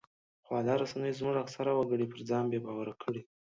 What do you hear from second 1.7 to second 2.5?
وګړي پر ځان